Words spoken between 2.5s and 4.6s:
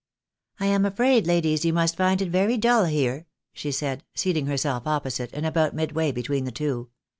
dull here," she said, seating